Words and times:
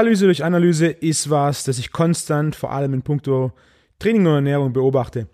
Paralyse 0.00 0.24
durch 0.24 0.42
Analyse 0.42 0.86
ist 0.86 1.28
was, 1.28 1.64
das 1.64 1.78
ich 1.78 1.92
konstant, 1.92 2.56
vor 2.56 2.72
allem 2.72 2.94
in 2.94 3.02
puncto 3.02 3.52
Training 3.98 4.26
und 4.26 4.32
Ernährung 4.32 4.72
beobachte. 4.72 5.28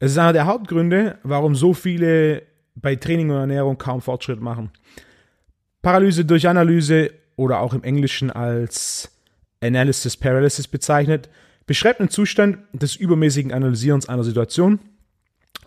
Es 0.00 0.10
ist 0.10 0.18
einer 0.18 0.32
der 0.32 0.46
Hauptgründe, 0.46 1.20
warum 1.22 1.54
so 1.54 1.72
viele 1.72 2.42
bei 2.74 2.96
Training 2.96 3.30
und 3.30 3.36
Ernährung 3.36 3.78
kaum 3.78 4.00
Fortschritt 4.02 4.40
machen. 4.40 4.72
Paralyse 5.82 6.24
durch 6.24 6.48
Analyse 6.48 7.12
oder 7.36 7.60
auch 7.60 7.74
im 7.74 7.84
Englischen 7.84 8.32
als 8.32 9.08
Analysis 9.62 10.16
Paralysis 10.16 10.66
bezeichnet, 10.66 11.28
beschreibt 11.68 12.00
einen 12.00 12.10
Zustand 12.10 12.58
des 12.72 12.96
übermäßigen 12.96 13.52
Analysierens 13.52 14.08
einer 14.08 14.24
Situation, 14.24 14.80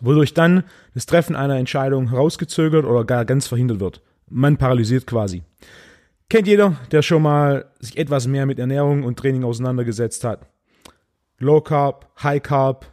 wodurch 0.02 0.34
dann 0.34 0.66
das 0.94 1.06
Treffen 1.06 1.38
einer 1.38 1.56
Entscheidung 1.56 2.10
herausgezögert 2.10 2.84
oder 2.84 3.06
gar 3.06 3.24
ganz 3.24 3.48
verhindert 3.48 3.80
wird. 3.80 4.02
Man 4.30 4.58
paralysiert 4.58 5.08
quasi. 5.08 5.42
Kennt 6.32 6.48
jeder, 6.48 6.78
der 6.92 7.02
schon 7.02 7.24
mal 7.24 7.66
sich 7.82 7.98
etwas 7.98 8.26
mehr 8.26 8.46
mit 8.46 8.58
Ernährung 8.58 9.04
und 9.04 9.20
Training 9.20 9.44
auseinandergesetzt 9.44 10.24
hat. 10.24 10.48
Low 11.40 11.60
Carb, 11.60 12.10
High 12.24 12.42
Carb, 12.42 12.86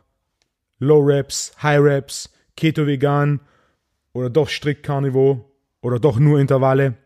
Low 0.81 0.99
Reps, 0.99 1.53
High 1.63 1.81
Reps, 1.81 2.33
Keto 2.57 2.85
Vegan 2.85 3.39
oder 4.13 4.29
doch 4.29 4.49
strikt 4.49 4.83
Carnivore 4.83 5.45
oder 5.83 6.01
doch 6.01 6.19
nur 6.19 6.41
Intervalle. 6.41 6.97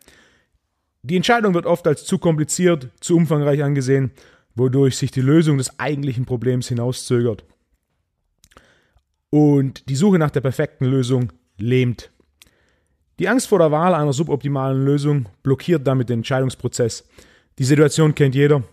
Die 1.02 1.16
Entscheidung 1.16 1.52
wird 1.52 1.66
oft 1.66 1.86
als 1.86 2.06
zu 2.06 2.16
kompliziert, 2.16 2.88
zu 3.00 3.14
umfangreich 3.14 3.62
angesehen, 3.62 4.12
wodurch 4.54 4.96
sich 4.96 5.10
die 5.10 5.20
Lösung 5.20 5.58
des 5.58 5.78
eigentlichen 5.78 6.24
Problems 6.24 6.66
hinauszögert. 6.66 7.44
Und 9.28 9.86
die 9.90 9.96
Suche 9.96 10.18
nach 10.18 10.30
der 10.30 10.40
perfekten 10.40 10.86
Lösung 10.86 11.30
lähmt. 11.58 12.10
Die 13.22 13.28
Angst 13.28 13.46
vor 13.46 13.60
der 13.60 13.70
Wahl 13.70 13.94
einer 13.94 14.12
suboptimalen 14.12 14.84
Lösung 14.84 15.28
blockiert 15.44 15.86
damit 15.86 16.08
den 16.08 16.18
Entscheidungsprozess. 16.18 17.08
Die 17.56 17.62
Situation 17.62 18.16
kennt 18.16 18.34
jeder, 18.34 18.64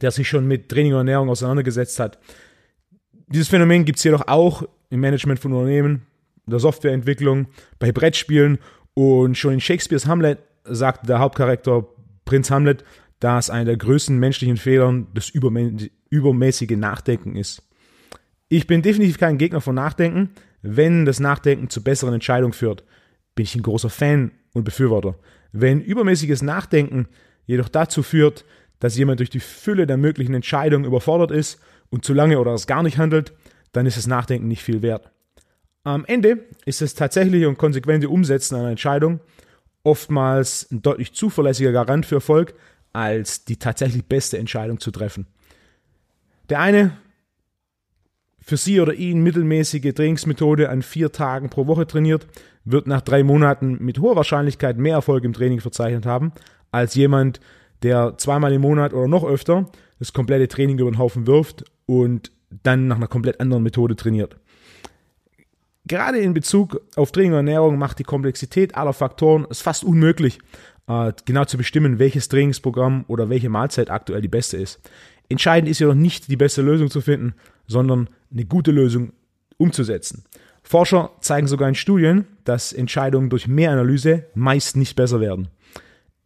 der 0.00 0.10
sich 0.10 0.26
schon 0.26 0.48
mit 0.48 0.70
Training 0.70 0.94
und 0.94 1.00
Ernährung 1.00 1.28
auseinandergesetzt 1.28 2.00
hat. 2.00 2.18
Dieses 3.26 3.48
Phänomen 3.48 3.84
gibt 3.84 3.98
es 3.98 4.04
jedoch 4.04 4.26
auch 4.26 4.62
im 4.88 5.00
Management 5.00 5.38
von 5.38 5.52
Unternehmen, 5.52 6.06
der 6.46 6.60
Softwareentwicklung, 6.60 7.48
bei 7.78 7.92
Brettspielen 7.92 8.56
und 8.94 9.36
schon 9.36 9.52
in 9.52 9.60
Shakespeares 9.60 10.06
Hamlet 10.06 10.38
sagte 10.64 11.06
der 11.06 11.18
Hauptcharakter 11.18 11.86
Prinz 12.24 12.50
Hamlet, 12.50 12.84
dass 13.20 13.50
einer 13.50 13.66
der 13.66 13.76
größten 13.76 14.18
menschlichen 14.18 14.56
Fehler 14.56 15.04
das 15.12 15.28
übermäßige 15.28 16.70
Nachdenken 16.70 17.36
ist. 17.36 17.62
Ich 18.48 18.66
bin 18.66 18.80
definitiv 18.80 19.18
kein 19.18 19.36
Gegner 19.36 19.60
von 19.60 19.74
Nachdenken, 19.74 20.30
wenn 20.62 21.04
das 21.04 21.20
Nachdenken 21.20 21.68
zu 21.68 21.84
besseren 21.84 22.14
Entscheidungen 22.14 22.54
führt. 22.54 22.82
Bin 23.38 23.44
ich 23.44 23.54
ein 23.54 23.62
großer 23.62 23.88
Fan 23.88 24.32
und 24.52 24.64
Befürworter. 24.64 25.14
Wenn 25.52 25.80
übermäßiges 25.80 26.42
Nachdenken 26.42 27.06
jedoch 27.46 27.68
dazu 27.68 28.02
führt, 28.02 28.44
dass 28.80 28.96
jemand 28.96 29.20
durch 29.20 29.30
die 29.30 29.38
Fülle 29.38 29.86
der 29.86 29.96
möglichen 29.96 30.34
Entscheidungen 30.34 30.84
überfordert 30.84 31.30
ist 31.30 31.60
und 31.88 32.04
zu 32.04 32.14
lange 32.14 32.40
oder 32.40 32.52
es 32.52 32.66
gar 32.66 32.82
nicht 32.82 32.98
handelt, 32.98 33.32
dann 33.70 33.86
ist 33.86 33.96
das 33.96 34.08
Nachdenken 34.08 34.48
nicht 34.48 34.64
viel 34.64 34.82
wert. 34.82 35.12
Am 35.84 36.04
Ende 36.04 36.46
ist 36.64 36.80
das 36.80 36.94
tatsächliche 36.94 37.48
und 37.48 37.58
konsequente 37.58 38.08
Umsetzen 38.08 38.56
einer 38.56 38.70
Entscheidung 38.70 39.20
oftmals 39.84 40.68
ein 40.72 40.82
deutlich 40.82 41.12
zuverlässiger 41.12 41.70
Garant 41.70 42.06
für 42.06 42.16
Erfolg, 42.16 42.54
als 42.92 43.44
die 43.44 43.56
tatsächlich 43.56 44.04
beste 44.04 44.36
Entscheidung 44.36 44.80
zu 44.80 44.90
treffen. 44.90 45.28
Der 46.48 46.58
eine 46.58 46.90
für 48.40 48.56
sie 48.56 48.80
oder 48.80 48.94
ihn 48.94 49.22
mittelmäßige 49.22 49.94
Trainingsmethode 49.94 50.70
an 50.70 50.82
vier 50.82 51.12
Tagen 51.12 51.50
pro 51.50 51.68
Woche 51.68 51.86
trainiert, 51.86 52.26
wird 52.70 52.86
nach 52.86 53.00
drei 53.00 53.22
Monaten 53.22 53.78
mit 53.80 53.98
hoher 53.98 54.16
Wahrscheinlichkeit 54.16 54.78
mehr 54.78 54.94
Erfolg 54.94 55.24
im 55.24 55.32
Training 55.32 55.60
verzeichnet 55.60 56.06
haben, 56.06 56.32
als 56.70 56.94
jemand, 56.94 57.40
der 57.82 58.16
zweimal 58.18 58.52
im 58.52 58.62
Monat 58.62 58.92
oder 58.92 59.08
noch 59.08 59.24
öfter 59.24 59.66
das 59.98 60.12
komplette 60.12 60.48
Training 60.48 60.78
über 60.78 60.90
den 60.90 60.98
Haufen 60.98 61.26
wirft 61.26 61.64
und 61.86 62.30
dann 62.62 62.88
nach 62.88 62.96
einer 62.96 63.08
komplett 63.08 63.40
anderen 63.40 63.62
Methode 63.62 63.96
trainiert. 63.96 64.36
Gerade 65.86 66.18
in 66.18 66.34
Bezug 66.34 66.80
auf 66.96 67.12
Training 67.12 67.32
und 67.32 67.38
Ernährung 67.38 67.78
macht 67.78 67.98
die 67.98 68.04
Komplexität 68.04 68.76
aller 68.76 68.92
Faktoren 68.92 69.46
es 69.48 69.62
fast 69.62 69.84
unmöglich, 69.84 70.38
äh, 70.86 71.12
genau 71.24 71.44
zu 71.46 71.56
bestimmen, 71.56 71.98
welches 71.98 72.28
Trainingsprogramm 72.28 73.04
oder 73.08 73.30
welche 73.30 73.48
Mahlzeit 73.48 73.90
aktuell 73.90 74.20
die 74.20 74.28
beste 74.28 74.58
ist. 74.58 74.80
Entscheidend 75.30 75.70
ist 75.70 75.78
jedoch 75.78 75.94
nicht 75.94 76.28
die 76.28 76.36
beste 76.36 76.62
Lösung 76.62 76.90
zu 76.90 77.00
finden, 77.00 77.34
sondern 77.66 78.08
eine 78.30 78.44
gute 78.44 78.70
Lösung 78.70 79.12
umzusetzen. 79.56 80.24
Forscher 80.68 81.12
zeigen 81.22 81.46
sogar 81.46 81.66
in 81.66 81.74
Studien, 81.74 82.26
dass 82.44 82.74
Entscheidungen 82.74 83.30
durch 83.30 83.48
mehr 83.48 83.70
Analyse 83.70 84.26
meist 84.34 84.76
nicht 84.76 84.96
besser 84.96 85.18
werden. 85.18 85.48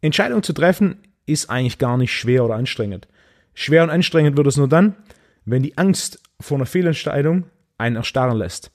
Entscheidungen 0.01 0.43
zu 0.43 0.51
treffen 0.51 0.97
ist 1.25 1.49
eigentlich 1.49 1.77
gar 1.77 1.95
nicht 1.97 2.11
schwer 2.11 2.43
oder 2.43 2.55
anstrengend. 2.55 3.07
Schwer 3.53 3.83
und 3.83 3.89
anstrengend 3.89 4.35
wird 4.35 4.47
es 4.47 4.57
nur 4.57 4.67
dann, 4.67 4.97
wenn 5.45 5.63
die 5.63 5.77
Angst 5.77 6.21
vor 6.41 6.57
einer 6.57 6.65
Fehlentscheidung 6.65 7.45
einen 7.77 7.95
erstarren 7.95 8.37
lässt. 8.37 8.69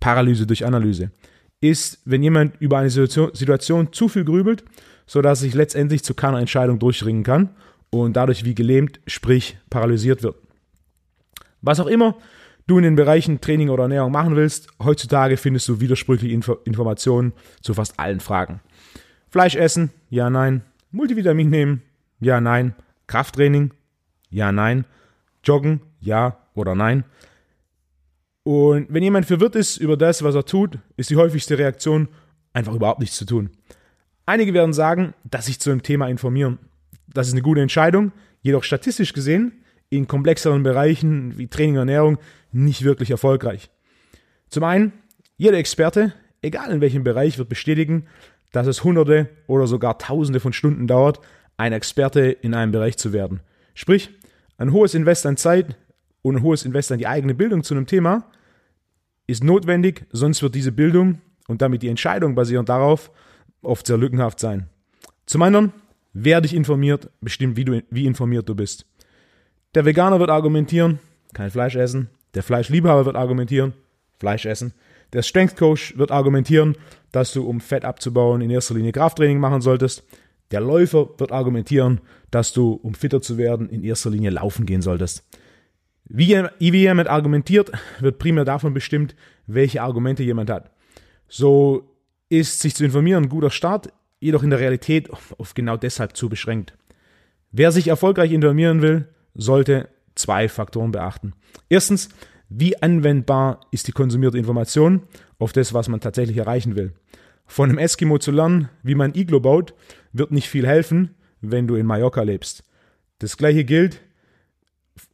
Paralyse 0.00 0.44
durch 0.44 0.66
Analyse 0.66 1.12
ist, 1.60 2.00
wenn 2.04 2.24
jemand 2.24 2.60
über 2.60 2.78
eine 2.78 2.90
Situation 2.90 3.92
zu 3.92 4.08
viel 4.08 4.24
grübelt, 4.24 4.64
sodass 5.06 5.38
er 5.38 5.42
sich 5.44 5.54
letztendlich 5.54 6.02
zu 6.02 6.14
keiner 6.14 6.40
Entscheidung 6.40 6.80
durchringen 6.80 7.22
kann 7.22 7.50
und 7.90 8.16
dadurch 8.16 8.44
wie 8.44 8.56
gelähmt, 8.56 8.98
sprich 9.06 9.56
paralysiert 9.70 10.24
wird. 10.24 10.34
Was 11.60 11.78
auch 11.78 11.86
immer 11.86 12.16
du 12.72 12.78
in 12.78 12.84
den 12.84 12.96
Bereichen 12.96 13.40
Training 13.40 13.68
oder 13.68 13.84
Ernährung 13.84 14.12
machen 14.12 14.34
willst, 14.34 14.68
heutzutage 14.82 15.36
findest 15.36 15.68
du 15.68 15.80
widersprüchliche 15.80 16.34
Info 16.34 16.54
Informationen 16.64 17.32
zu 17.60 17.74
fast 17.74 17.98
allen 18.00 18.20
Fragen. 18.20 18.60
Fleisch 19.28 19.54
essen? 19.54 19.90
Ja, 20.08 20.30
nein. 20.30 20.62
Multivitamin 20.90 21.50
nehmen? 21.50 21.82
Ja, 22.20 22.40
nein. 22.40 22.74
Krafttraining? 23.06 23.72
Ja, 24.30 24.52
nein. 24.52 24.86
Joggen? 25.44 25.80
Ja 26.00 26.38
oder 26.54 26.74
nein. 26.74 27.04
Und 28.42 28.86
wenn 28.88 29.02
jemand 29.02 29.26
verwirrt 29.26 29.54
ist 29.54 29.76
über 29.76 29.96
das, 29.96 30.22
was 30.22 30.34
er 30.34 30.44
tut, 30.44 30.78
ist 30.96 31.10
die 31.10 31.16
häufigste 31.16 31.58
Reaktion 31.58 32.08
einfach 32.52 32.74
überhaupt 32.74 33.00
nichts 33.00 33.16
zu 33.16 33.24
tun. 33.24 33.50
Einige 34.26 34.54
werden 34.54 34.72
sagen, 34.72 35.14
dass 35.24 35.46
sich 35.46 35.60
zu 35.60 35.70
einem 35.70 35.82
Thema 35.82 36.08
informieren. 36.08 36.58
Das 37.12 37.28
ist 37.28 37.34
eine 37.34 37.42
gute 37.42 37.60
Entscheidung, 37.60 38.12
jedoch 38.40 38.64
statistisch 38.64 39.12
gesehen 39.12 39.62
in 39.92 40.08
komplexeren 40.08 40.62
Bereichen 40.62 41.36
wie 41.36 41.48
Training 41.48 41.74
und 41.74 41.80
Ernährung 41.80 42.18
nicht 42.50 42.82
wirklich 42.82 43.10
erfolgreich. 43.10 43.68
Zum 44.48 44.64
einen, 44.64 44.94
jeder 45.36 45.58
Experte, 45.58 46.14
egal 46.40 46.70
in 46.70 46.80
welchem 46.80 47.04
Bereich, 47.04 47.36
wird 47.36 47.50
bestätigen, 47.50 48.06
dass 48.52 48.66
es 48.66 48.84
hunderte 48.84 49.28
oder 49.46 49.66
sogar 49.66 49.98
tausende 49.98 50.40
von 50.40 50.54
Stunden 50.54 50.86
dauert, 50.86 51.20
ein 51.58 51.74
Experte 51.74 52.22
in 52.22 52.54
einem 52.54 52.72
Bereich 52.72 52.96
zu 52.96 53.12
werden. 53.12 53.40
Sprich, 53.74 54.08
ein 54.56 54.72
hohes 54.72 54.94
Invest 54.94 55.26
an 55.26 55.36
Zeit 55.36 55.76
und 56.22 56.36
ein 56.36 56.42
hohes 56.42 56.64
Invest 56.64 56.90
an 56.90 56.98
die 56.98 57.06
eigene 57.06 57.34
Bildung 57.34 57.62
zu 57.62 57.74
einem 57.74 57.86
Thema 57.86 58.30
ist 59.26 59.44
notwendig, 59.44 60.06
sonst 60.10 60.42
wird 60.42 60.54
diese 60.54 60.72
Bildung 60.72 61.20
und 61.48 61.60
damit 61.60 61.82
die 61.82 61.88
Entscheidung 61.88 62.34
basierend 62.34 62.70
darauf 62.70 63.10
oft 63.60 63.86
sehr 63.86 63.98
lückenhaft 63.98 64.40
sein. 64.40 64.70
Zum 65.26 65.42
anderen, 65.42 65.72
wer 66.14 66.40
dich 66.40 66.54
informiert, 66.54 67.10
bestimmt, 67.20 67.56
wie, 67.56 67.64
du, 67.64 67.82
wie 67.90 68.06
informiert 68.06 68.48
du 68.48 68.54
bist. 68.54 68.86
Der 69.74 69.86
Veganer 69.86 70.20
wird 70.20 70.28
argumentieren, 70.28 70.98
kein 71.32 71.50
Fleisch 71.50 71.76
essen. 71.76 72.10
Der 72.34 72.42
Fleischliebhaber 72.42 73.06
wird 73.06 73.16
argumentieren, 73.16 73.72
Fleisch 74.18 74.44
essen. 74.44 74.74
Der 75.14 75.22
Strength 75.22 75.56
Coach 75.56 75.96
wird 75.96 76.10
argumentieren, 76.10 76.76
dass 77.10 77.32
du, 77.32 77.46
um 77.46 77.60
Fett 77.60 77.84
abzubauen, 77.84 78.42
in 78.42 78.50
erster 78.50 78.74
Linie 78.74 78.92
Krafttraining 78.92 79.38
machen 79.38 79.62
solltest. 79.62 80.04
Der 80.50 80.60
Läufer 80.60 81.08
wird 81.18 81.32
argumentieren, 81.32 82.00
dass 82.30 82.52
du, 82.52 82.72
um 82.82 82.94
fitter 82.94 83.22
zu 83.22 83.38
werden, 83.38 83.70
in 83.70 83.82
erster 83.82 84.10
Linie 84.10 84.30
laufen 84.30 84.66
gehen 84.66 84.82
solltest. 84.82 85.24
Wie, 86.04 86.44
wie 86.58 86.70
jemand 86.70 87.08
argumentiert, 87.08 87.72
wird 88.00 88.18
primär 88.18 88.44
davon 88.44 88.74
bestimmt, 88.74 89.14
welche 89.46 89.80
Argumente 89.80 90.22
jemand 90.22 90.50
hat. 90.50 90.70
So 91.28 91.96
ist 92.28 92.60
sich 92.60 92.74
zu 92.74 92.84
informieren 92.84 93.24
ein 93.24 93.30
guter 93.30 93.50
Start, 93.50 93.90
jedoch 94.20 94.42
in 94.42 94.50
der 94.50 94.58
Realität 94.58 95.08
auf 95.10 95.54
genau 95.54 95.78
deshalb 95.78 96.14
zu 96.16 96.28
beschränkt. 96.28 96.74
Wer 97.50 97.72
sich 97.72 97.88
erfolgreich 97.88 98.32
informieren 98.32 98.82
will, 98.82 99.08
sollte 99.34 99.88
zwei 100.14 100.48
Faktoren 100.48 100.92
beachten. 100.92 101.32
Erstens, 101.68 102.08
wie 102.48 102.80
anwendbar 102.82 103.60
ist 103.70 103.88
die 103.88 103.92
konsumierte 103.92 104.38
Information 104.38 105.02
auf 105.38 105.52
das, 105.52 105.72
was 105.72 105.88
man 105.88 106.00
tatsächlich 106.00 106.36
erreichen 106.36 106.76
will. 106.76 106.92
Von 107.46 107.70
einem 107.70 107.78
Eskimo 107.78 108.18
zu 108.18 108.30
lernen, 108.30 108.68
wie 108.82 108.94
man 108.94 109.14
Iglo 109.14 109.40
baut, 109.40 109.74
wird 110.12 110.32
nicht 110.32 110.48
viel 110.48 110.66
helfen, 110.66 111.14
wenn 111.40 111.66
du 111.66 111.74
in 111.74 111.86
Mallorca 111.86 112.22
lebst. 112.22 112.64
Das 113.18 113.36
gleiche 113.36 113.64
gilt, 113.64 114.00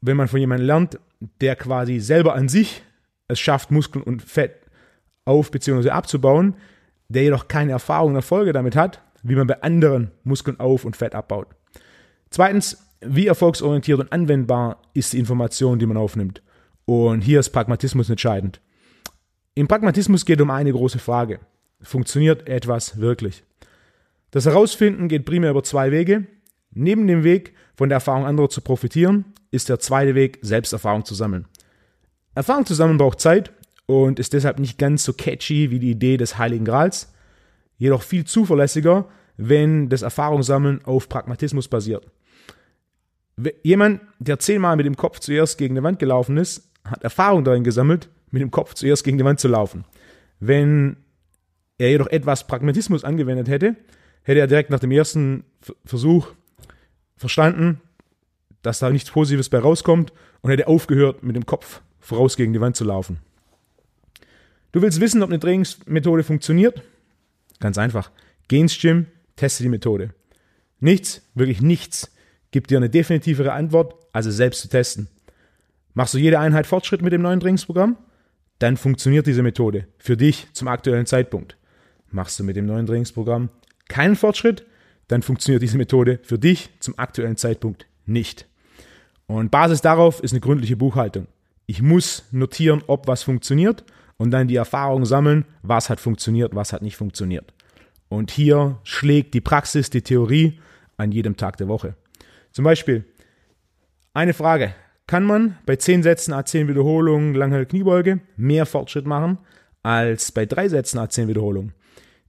wenn 0.00 0.16
man 0.16 0.28
von 0.28 0.40
jemandem 0.40 0.66
lernt, 0.66 0.98
der 1.40 1.56
quasi 1.56 2.00
selber 2.00 2.34
an 2.34 2.48
sich 2.48 2.82
es 3.28 3.38
schafft, 3.38 3.70
Muskeln 3.70 4.02
und 4.02 4.22
Fett 4.22 4.56
auf 5.24 5.50
bzw. 5.50 5.90
abzubauen, 5.90 6.54
der 7.08 7.22
jedoch 7.22 7.48
keine 7.48 7.72
Erfahrung 7.72 8.10
und 8.10 8.16
Erfolge 8.16 8.52
damit 8.52 8.74
hat, 8.74 9.02
wie 9.22 9.36
man 9.36 9.46
bei 9.46 9.62
anderen 9.62 10.10
Muskeln 10.24 10.58
auf 10.58 10.84
und 10.84 10.96
Fett 10.96 11.14
abbaut. 11.14 11.48
Zweitens, 12.30 12.87
wie 13.00 13.26
erfolgsorientiert 13.26 14.00
und 14.00 14.12
anwendbar 14.12 14.82
ist 14.94 15.12
die 15.12 15.18
Information, 15.18 15.78
die 15.78 15.86
man 15.86 15.96
aufnimmt. 15.96 16.42
Und 16.84 17.20
hier 17.20 17.40
ist 17.40 17.50
Pragmatismus 17.50 18.10
entscheidend. 18.10 18.60
Im 19.54 19.68
Pragmatismus 19.68 20.24
geht 20.24 20.38
es 20.38 20.42
um 20.42 20.50
eine 20.50 20.72
große 20.72 20.98
Frage. 20.98 21.40
Funktioniert 21.82 22.48
etwas 22.48 22.98
wirklich? 22.98 23.44
Das 24.30 24.46
Herausfinden 24.46 25.08
geht 25.08 25.24
primär 25.24 25.50
über 25.50 25.62
zwei 25.62 25.90
Wege. 25.90 26.26
Neben 26.70 27.06
dem 27.06 27.24
Weg, 27.24 27.54
von 27.76 27.88
der 27.88 27.96
Erfahrung 27.96 28.26
anderer 28.26 28.48
zu 28.48 28.60
profitieren, 28.60 29.24
ist 29.50 29.68
der 29.68 29.78
zweite 29.78 30.14
Weg, 30.14 30.38
Selbsterfahrung 30.42 31.04
zu 31.04 31.14
sammeln. 31.14 31.46
Erfahrung 32.34 32.66
zu 32.66 32.74
sammeln 32.74 32.98
braucht 32.98 33.20
Zeit 33.20 33.52
und 33.86 34.18
ist 34.18 34.32
deshalb 34.32 34.58
nicht 34.58 34.78
ganz 34.78 35.04
so 35.04 35.12
catchy 35.12 35.70
wie 35.70 35.78
die 35.78 35.90
Idee 35.90 36.18
des 36.18 36.38
Heiligen 36.38 36.64
Grals, 36.64 37.12
jedoch 37.78 38.02
viel 38.02 38.24
zuverlässiger, 38.24 39.08
wenn 39.36 39.88
das 39.88 40.02
Erfahrungssammeln 40.02 40.84
auf 40.84 41.08
Pragmatismus 41.08 41.68
basiert. 41.68 42.06
Jemand, 43.62 44.00
der 44.18 44.38
zehnmal 44.38 44.76
mit 44.76 44.86
dem 44.86 44.96
Kopf 44.96 45.20
zuerst 45.20 45.58
gegen 45.58 45.74
die 45.76 45.82
Wand 45.82 45.98
gelaufen 45.98 46.36
ist, 46.36 46.70
hat 46.84 47.04
Erfahrung 47.04 47.44
darin 47.44 47.64
gesammelt, 47.64 48.08
mit 48.30 48.42
dem 48.42 48.50
Kopf 48.50 48.74
zuerst 48.74 49.04
gegen 49.04 49.18
die 49.18 49.24
Wand 49.24 49.38
zu 49.38 49.48
laufen. 49.48 49.84
Wenn 50.40 50.96
er 51.78 51.90
jedoch 51.90 52.08
etwas 52.08 52.46
Pragmatismus 52.46 53.04
angewendet 53.04 53.48
hätte, 53.48 53.76
hätte 54.22 54.40
er 54.40 54.46
direkt 54.46 54.70
nach 54.70 54.80
dem 54.80 54.90
ersten 54.90 55.44
Versuch 55.84 56.28
verstanden, 57.16 57.80
dass 58.62 58.80
da 58.80 58.90
nichts 58.90 59.10
Positives 59.10 59.48
bei 59.48 59.58
rauskommt 59.58 60.12
und 60.40 60.50
hätte 60.50 60.66
aufgehört, 60.66 61.22
mit 61.22 61.36
dem 61.36 61.46
Kopf 61.46 61.80
voraus 62.00 62.36
gegen 62.36 62.52
die 62.52 62.60
Wand 62.60 62.76
zu 62.76 62.84
laufen. 62.84 63.18
Du 64.72 64.82
willst 64.82 65.00
wissen, 65.00 65.22
ob 65.22 65.30
eine 65.30 65.38
Trainingsmethode 65.38 66.24
funktioniert? 66.24 66.82
Ganz 67.60 67.78
einfach. 67.78 68.10
Geh 68.48 68.58
ins 68.58 68.78
Gym, 68.78 69.06
teste 69.36 69.62
die 69.62 69.68
Methode. 69.68 70.10
Nichts, 70.80 71.22
wirklich 71.34 71.60
nichts, 71.60 72.12
gibt 72.50 72.70
dir 72.70 72.78
eine 72.78 72.90
definitivere 72.90 73.52
Antwort, 73.52 73.94
als 74.12 74.26
es 74.26 74.36
selbst 74.36 74.62
zu 74.62 74.68
testen. 74.68 75.08
Machst 75.94 76.14
du 76.14 76.18
jede 76.18 76.38
Einheit 76.38 76.66
Fortschritt 76.66 77.02
mit 77.02 77.12
dem 77.12 77.22
neuen 77.22 77.40
Trainingsprogramm? 77.40 77.96
Dann 78.58 78.76
funktioniert 78.76 79.26
diese 79.26 79.42
Methode 79.42 79.86
für 79.98 80.16
dich 80.16 80.48
zum 80.52 80.68
aktuellen 80.68 81.06
Zeitpunkt. 81.06 81.56
Machst 82.10 82.38
du 82.38 82.44
mit 82.44 82.56
dem 82.56 82.66
neuen 82.66 82.86
Trainingsprogramm 82.86 83.50
keinen 83.88 84.16
Fortschritt, 84.16 84.64
dann 85.08 85.22
funktioniert 85.22 85.62
diese 85.62 85.78
Methode 85.78 86.20
für 86.22 86.38
dich 86.38 86.70
zum 86.80 86.98
aktuellen 86.98 87.36
Zeitpunkt 87.36 87.86
nicht. 88.06 88.46
Und 89.26 89.50
Basis 89.50 89.80
darauf 89.80 90.22
ist 90.22 90.32
eine 90.32 90.40
gründliche 90.40 90.76
Buchhaltung. 90.76 91.26
Ich 91.66 91.82
muss 91.82 92.24
notieren, 92.30 92.82
ob 92.86 93.06
was 93.08 93.22
funktioniert 93.22 93.84
und 94.16 94.30
dann 94.30 94.48
die 94.48 94.56
Erfahrung 94.56 95.04
sammeln, 95.04 95.44
was 95.62 95.90
hat 95.90 96.00
funktioniert, 96.00 96.54
was 96.54 96.72
hat 96.72 96.82
nicht 96.82 96.96
funktioniert. 96.96 97.52
Und 98.08 98.30
hier 98.30 98.78
schlägt 98.84 99.34
die 99.34 99.40
Praxis 99.40 99.90
die 99.90 100.02
Theorie 100.02 100.58
an 100.96 101.12
jedem 101.12 101.36
Tag 101.36 101.58
der 101.58 101.68
Woche. 101.68 101.94
Zum 102.52 102.64
Beispiel 102.64 103.04
eine 104.14 104.34
Frage. 104.34 104.74
Kann 105.06 105.24
man 105.24 105.56
bei 105.64 105.76
10 105.76 106.02
Sätzen 106.02 106.34
A10 106.34 106.68
Wiederholungen 106.68 107.34
lange 107.34 107.64
Kniebeuge 107.64 108.20
mehr 108.36 108.66
Fortschritt 108.66 109.06
machen 109.06 109.38
als 109.82 110.32
bei 110.32 110.44
3 110.44 110.68
Sätzen 110.68 110.98
A10 110.98 111.28
Wiederholungen? 111.28 111.72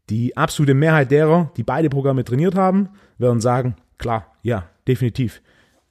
Die 0.10 0.36
absolute 0.38 0.74
Mehrheit 0.74 1.12
derer, 1.12 1.52
die 1.58 1.64
beide 1.64 1.90
Programme 1.90 2.24
trainiert 2.24 2.56
haben, 2.56 2.90
werden 3.18 3.42
sagen, 3.42 3.76
klar, 3.98 4.36
ja, 4.42 4.70
definitiv. 4.88 5.42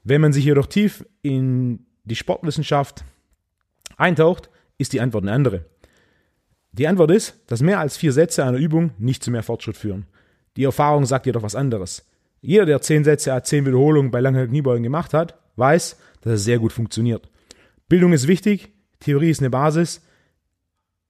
Wenn 0.02 0.20
man 0.20 0.32
sich 0.32 0.44
jedoch 0.44 0.66
tief 0.66 1.04
in 1.22 1.86
die 2.04 2.16
Sportwissenschaft 2.16 3.04
eintaucht, 3.96 4.48
ist 4.78 4.92
die 4.92 5.00
Antwort 5.00 5.24
eine 5.24 5.32
andere. 5.32 5.66
Die 6.72 6.88
Antwort 6.88 7.10
ist, 7.10 7.34
dass 7.48 7.60
mehr 7.60 7.80
als 7.80 7.96
vier 7.96 8.12
Sätze 8.12 8.44
einer 8.44 8.58
Übung 8.58 8.92
nicht 8.98 9.22
zu 9.22 9.30
mehr 9.30 9.42
Fortschritt 9.42 9.76
führen. 9.76 10.06
Die 10.56 10.64
Erfahrung 10.64 11.06
sagt 11.06 11.26
jedoch 11.26 11.42
was 11.42 11.54
anderes. 11.54 12.06
Jeder, 12.40 12.66
der 12.66 12.80
zehn 12.80 13.04
Sätze 13.04 13.32
a 13.32 13.42
zehn 13.42 13.66
Wiederholungen 13.66 14.10
bei 14.10 14.20
langen 14.20 14.48
Kniebeugen 14.48 14.82
gemacht 14.82 15.14
hat, 15.14 15.38
weiß, 15.56 15.96
dass 16.20 16.32
es 16.34 16.44
sehr 16.44 16.58
gut 16.58 16.72
funktioniert. 16.72 17.28
Bildung 17.88 18.12
ist 18.12 18.28
wichtig, 18.28 18.72
Theorie 19.00 19.30
ist 19.30 19.40
eine 19.40 19.50
Basis. 19.50 20.02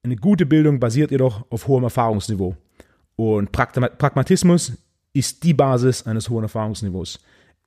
Eine 0.03 0.17
gute 0.17 0.47
Bildung 0.47 0.81
basiert 0.81 1.11
jedoch 1.11 1.45
auf 1.51 1.67
hohem 1.67 1.85
Erfahrungsniveau. 1.85 2.57
Und 3.17 3.51
Pragmatismus 3.53 4.73
ist 5.13 5.43
die 5.43 5.55
Basis 5.55 6.07
eines 6.07 6.31
hohen 6.31 6.45
Erfahrungsniveaus. 6.45 7.19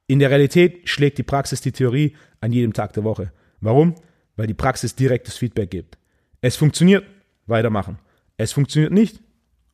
In 0.08 0.20
der 0.20 0.30
Realität 0.30 0.88
schlägt 0.88 1.18
die 1.18 1.24
Praxis 1.24 1.62
die 1.62 1.72
Theorie 1.72 2.16
an 2.40 2.54
jedem 2.54 2.74
Tag 2.74 2.94
der 2.94 3.04
Woche. 3.04 3.32
Warum? 3.60 3.96
Weil 4.36 4.48
die 4.48 4.54
Praxis 4.54 4.96
direktes 4.96 5.38
Feedback 5.38 5.70
gibt. 5.70 5.98
Es 6.40 6.56
funktioniert, 6.56 7.06
weitermachen. 7.48 8.00
Es 8.38 8.54
funktioniert 8.54 8.94
nicht, 8.94 9.20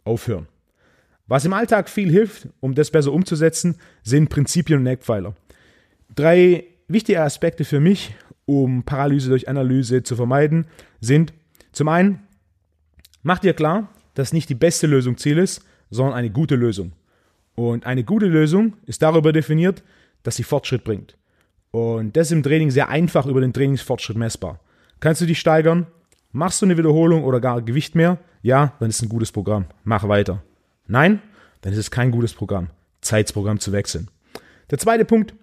aufhören. 0.04 0.48
Was 1.28 1.46
im 1.46 1.54
Alltag 1.54 1.90
viel 1.90 2.10
hilft, 2.10 2.48
um 2.62 2.74
das 2.74 2.90
besser 2.90 3.12
umzusetzen, 3.12 3.76
sind 4.04 4.30
Prinzipien 4.30 4.80
und 4.80 4.88
Eckpfeiler. 4.88 5.36
Drei 6.16 6.64
wichtige 6.88 7.22
Aspekte 7.22 7.66
für 7.66 7.80
mich, 7.80 8.16
um 8.46 8.84
Paralyse 8.84 9.30
durch 9.30 9.50
Analyse 9.50 10.04
zu 10.04 10.16
vermeiden, 10.16 10.68
sind 11.02 11.34
zum 11.74 11.90
einen, 11.90 12.22
mach 13.24 13.40
dir 13.40 13.54
klar, 13.54 13.90
dass 14.14 14.34
nicht 14.34 14.50
die 14.50 14.56
beste 14.56 14.88
Lösung 14.88 15.18
Ziel 15.18 15.38
ist, 15.38 15.64
sondern 15.90 16.16
eine 16.16 16.30
gute 16.30 16.56
Lösung. 16.56 16.94
Und 17.56 17.86
eine 17.86 18.04
gute 18.04 18.28
Lösung 18.28 18.74
ist 18.86 19.02
darüber 19.02 19.34
definiert, 19.34 19.84
dass 20.24 20.38
sie 20.38 20.44
Fortschritt 20.44 20.84
bringt. 20.84 21.18
Und 21.72 22.16
das 22.16 22.28
ist 22.28 22.32
im 22.34 22.44
Training 22.44 22.72
sehr 22.72 22.90
einfach 22.90 23.26
über 23.26 23.42
den 23.42 23.54
Trainingsfortschritt 23.54 24.18
messbar. 24.18 24.60
Kannst 25.00 25.22
du 25.22 25.26
dich 25.26 25.40
steigern? 25.40 25.88
Machst 26.32 26.62
du 26.62 26.66
eine 26.66 26.78
Wiederholung 26.78 27.24
oder 27.24 27.40
gar 27.40 27.62
Gewicht 27.62 27.96
mehr? 27.96 28.18
Ja, 28.42 28.74
dann 28.80 28.90
ist 28.90 29.02
ein 29.02 29.10
gutes 29.10 29.32
Programm. 29.32 29.66
Mach 29.84 30.08
weiter. 30.08 30.44
Nein, 30.88 31.22
dann 31.62 31.74
ist 31.74 31.80
es 31.80 31.92
kein 31.92 32.12
gutes 32.12 32.34
Programm. 32.34 32.70
Zeit, 33.02 33.28
das 33.28 33.34
Programm 33.34 33.60
zu 33.60 33.72
wechseln. 33.72 34.10
Der 34.72 34.78
zweite 34.78 35.06
Punkt, 35.06 35.34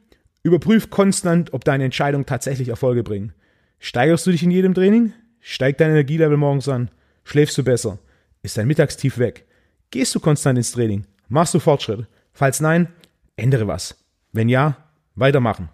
überprüf 0.42 0.90
konstant, 0.90 1.52
ob 1.52 1.64
deine 1.64 1.84
Entscheidungen 1.84 2.26
tatsächlich 2.26 2.68
Erfolge 2.68 3.02
bringen. 3.02 3.32
Steigerst 3.78 4.26
du 4.26 4.30
dich 4.30 4.42
in 4.42 4.50
jedem 4.50 4.74
Training? 4.74 5.12
Steigt 5.40 5.80
dein 5.80 5.90
Energielevel 5.90 6.36
morgens 6.36 6.68
an? 6.68 6.90
Schläfst 7.24 7.56
du 7.58 7.64
besser? 7.64 7.98
Ist 8.42 8.56
dein 8.56 8.66
Mittagstief 8.66 9.18
weg? 9.18 9.46
Gehst 9.90 10.14
du 10.14 10.20
konstant 10.20 10.58
ins 10.58 10.72
Training? 10.72 11.06
Machst 11.28 11.54
du 11.54 11.58
Fortschritt? 11.58 12.06
Falls 12.32 12.60
nein, 12.60 12.88
ändere 13.36 13.66
was. 13.66 13.96
Wenn 14.32 14.48
ja, 14.48 14.76
weitermachen. 15.14 15.68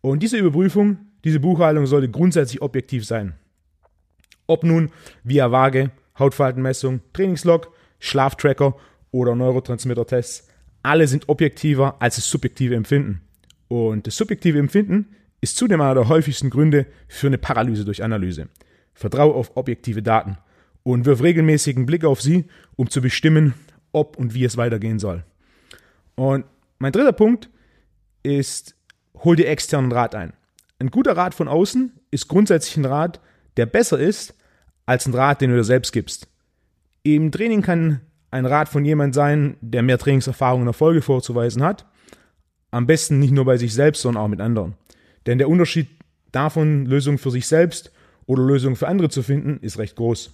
Und 0.00 0.22
diese 0.22 0.36
Überprüfung, 0.36 0.98
diese 1.24 1.40
Buchhaltung 1.40 1.86
sollte 1.86 2.10
grundsätzlich 2.10 2.62
objektiv 2.62 3.04
sein. 3.06 3.34
Ob 4.46 4.62
nun 4.62 4.90
via 5.22 5.50
Waage, 5.50 5.90
Hautfaltenmessung, 6.18 7.00
Trainingslog, 7.12 7.72
Schlaftracker 8.04 8.76
oder 9.10 9.34
Neurotransmitter-Tests, 9.34 10.48
alle 10.82 11.06
sind 11.06 11.28
objektiver 11.28 11.96
als 12.00 12.16
das 12.16 12.28
subjektive 12.28 12.74
Empfinden. 12.74 13.22
Und 13.68 14.06
das 14.06 14.16
subjektive 14.16 14.58
Empfinden 14.58 15.16
ist 15.40 15.56
zudem 15.56 15.80
einer 15.80 15.94
der 15.94 16.08
häufigsten 16.08 16.50
Gründe 16.50 16.86
für 17.08 17.28
eine 17.28 17.38
Paralyse 17.38 17.84
durch 17.84 18.02
Analyse. 18.02 18.48
Vertraue 18.92 19.34
auf 19.34 19.56
objektive 19.56 20.02
Daten 20.02 20.36
und 20.82 21.06
wirf 21.06 21.22
regelmäßigen 21.22 21.86
Blick 21.86 22.04
auf 22.04 22.20
sie, 22.20 22.44
um 22.76 22.90
zu 22.90 23.00
bestimmen, 23.00 23.54
ob 23.92 24.16
und 24.16 24.34
wie 24.34 24.44
es 24.44 24.56
weitergehen 24.56 24.98
soll. 24.98 25.24
Und 26.14 26.44
mein 26.78 26.92
dritter 26.92 27.12
Punkt 27.12 27.48
ist, 28.22 28.76
hol 29.22 29.36
dir 29.36 29.48
externen 29.48 29.92
Rat 29.92 30.14
ein. 30.14 30.34
Ein 30.78 30.90
guter 30.90 31.16
Rat 31.16 31.34
von 31.34 31.48
außen 31.48 31.92
ist 32.10 32.28
grundsätzlich 32.28 32.76
ein 32.76 32.84
Rat, 32.84 33.20
der 33.56 33.66
besser 33.66 33.98
ist 33.98 34.34
als 34.86 35.06
ein 35.06 35.14
Rat, 35.14 35.40
den 35.40 35.50
du 35.50 35.56
dir 35.56 35.64
selbst 35.64 35.92
gibst. 35.92 36.28
Im 37.04 37.30
Training 37.30 37.60
kann 37.60 38.00
ein 38.30 38.46
Rat 38.46 38.68
von 38.68 38.84
jemand 38.84 39.14
sein, 39.14 39.56
der 39.60 39.82
mehr 39.82 39.98
Trainingserfahrung 39.98 40.62
und 40.62 40.66
Erfolge 40.66 41.02
vorzuweisen 41.02 41.62
hat. 41.62 41.86
Am 42.70 42.86
besten 42.86 43.18
nicht 43.18 43.30
nur 43.30 43.44
bei 43.44 43.58
sich 43.58 43.74
selbst, 43.74 44.00
sondern 44.02 44.24
auch 44.24 44.28
mit 44.28 44.40
anderen. 44.40 44.74
Denn 45.26 45.38
der 45.38 45.50
Unterschied 45.50 45.88
davon, 46.32 46.86
Lösungen 46.86 47.18
für 47.18 47.30
sich 47.30 47.46
selbst 47.46 47.92
oder 48.26 48.42
Lösungen 48.42 48.74
für 48.74 48.88
andere 48.88 49.10
zu 49.10 49.22
finden, 49.22 49.58
ist 49.60 49.78
recht 49.78 49.96
groß. 49.96 50.32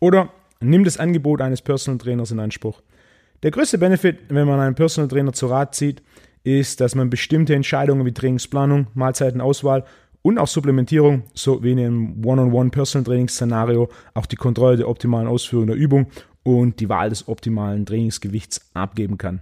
Oder 0.00 0.30
nimm 0.60 0.82
das 0.82 0.98
Angebot 0.98 1.40
eines 1.40 1.62
Personal 1.62 1.98
Trainers 1.98 2.32
in 2.32 2.40
Anspruch. 2.40 2.82
Der 3.44 3.52
größte 3.52 3.78
Benefit, 3.78 4.18
wenn 4.30 4.48
man 4.48 4.58
einen 4.58 4.74
Personal 4.74 5.08
Trainer 5.08 5.32
zu 5.32 5.46
Rat 5.46 5.76
zieht, 5.76 6.02
ist, 6.42 6.80
dass 6.80 6.96
man 6.96 7.08
bestimmte 7.08 7.54
Entscheidungen 7.54 8.04
wie 8.04 8.12
Trainingsplanung, 8.12 8.88
Mahlzeitenauswahl 8.94 9.84
und 10.22 10.38
auch 10.38 10.46
Supplementierung 10.46 11.24
so 11.34 11.62
wie 11.62 11.72
in 11.72 11.78
einem 11.78 12.24
One-on-One 12.24 12.70
Personal 12.70 13.04
Training 13.04 13.28
Szenario 13.28 13.88
auch 14.14 14.26
die 14.26 14.36
Kontrolle 14.36 14.76
der 14.76 14.88
optimalen 14.88 15.28
Ausführung 15.28 15.66
der 15.66 15.76
Übung 15.76 16.06
und 16.42 16.80
die 16.80 16.88
Wahl 16.88 17.10
des 17.10 17.28
optimalen 17.28 17.86
Trainingsgewichts 17.86 18.70
abgeben 18.74 19.18
kann. 19.18 19.40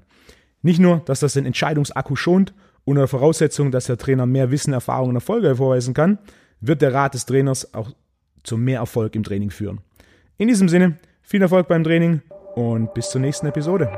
Nicht 0.62 0.80
nur, 0.80 1.00
dass 1.06 1.20
das 1.20 1.34
den 1.34 1.46
Entscheidungsakku 1.46 2.16
schont, 2.16 2.52
unter 2.84 3.02
der 3.02 3.08
Voraussetzung, 3.08 3.70
dass 3.70 3.87
der 3.87 3.99
Trainer 3.99 4.26
mehr 4.26 4.50
Wissen, 4.50 4.72
Erfahrung 4.72 5.10
und 5.10 5.14
Erfolge 5.14 5.49
hervorweisen 5.49 5.94
kann, 5.94 6.18
wird 6.60 6.82
der 6.82 6.92
Rat 6.92 7.14
des 7.14 7.26
Trainers 7.26 7.75
auch 7.75 7.90
zu 8.42 8.56
mehr 8.56 8.80
Erfolg 8.80 9.14
im 9.14 9.22
Training 9.22 9.50
führen. 9.50 9.80
In 10.38 10.49
diesem 10.49 10.68
Sinne, 10.68 10.99
viel 11.22 11.42
Erfolg 11.42 11.68
beim 11.68 11.84
Training 11.84 12.22
und 12.54 12.92
bis 12.94 13.10
zur 13.10 13.20
nächsten 13.20 13.46
Episode. 13.46 13.90